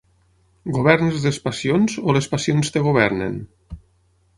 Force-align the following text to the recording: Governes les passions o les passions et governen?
Governes 0.77 1.27
les 1.29 1.39
passions 1.45 1.95
o 2.09 2.19
les 2.19 2.33
passions 2.35 2.75
et 2.77 2.83
governen? 2.91 3.41